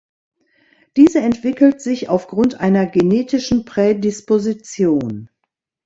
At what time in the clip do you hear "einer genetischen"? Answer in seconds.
2.59-3.65